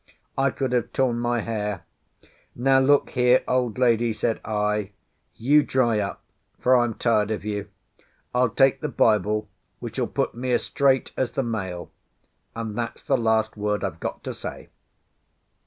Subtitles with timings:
[0.35, 1.83] I could have torn my hair.
[2.55, 4.93] "Now look here, old lady," said I,
[5.35, 6.23] "you dry up,
[6.59, 7.67] for I'm tired of you.
[8.33, 11.91] I'll take the Bible, which'll put me as straight as the mail,
[12.55, 14.69] and that's the last word I've got to say."